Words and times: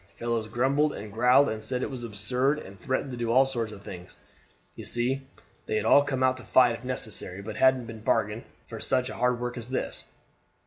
Fellows 0.15 0.47
grumbled 0.47 0.93
and 0.93 1.13
growled 1.13 1.47
and 1.49 1.63
said 1.63 1.83
it 1.83 1.91
was 1.91 2.03
absurd, 2.03 2.57
and 2.57 2.79
threatened 2.79 3.11
to 3.11 3.17
do 3.17 3.31
all 3.31 3.45
sorts 3.45 3.71
of 3.71 3.83
things. 3.83 4.17
You 4.73 4.83
see, 4.83 5.27
they 5.67 5.75
had 5.75 5.85
all 5.85 6.01
come 6.01 6.23
out 6.23 6.37
to 6.37 6.43
fight 6.43 6.75
if 6.75 6.83
necessary, 6.83 7.43
but 7.43 7.55
hadn't 7.57 8.03
bargained 8.03 8.45
for 8.65 8.79
such 8.79 9.11
hard 9.11 9.39
work 9.39 9.57
as 9.59 9.69
this. 9.69 10.05